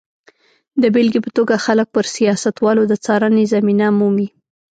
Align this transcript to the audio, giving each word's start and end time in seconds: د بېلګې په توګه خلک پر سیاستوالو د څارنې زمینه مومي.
د 0.81 0.83
بېلګې 0.93 1.19
په 1.25 1.29
توګه 1.37 1.63
خلک 1.65 1.87
پر 1.95 2.05
سیاستوالو 2.15 2.83
د 2.87 2.93
څارنې 3.05 3.43
زمینه 3.53 3.87
مومي. 3.99 4.27